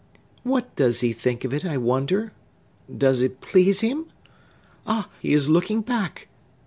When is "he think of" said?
1.01-1.53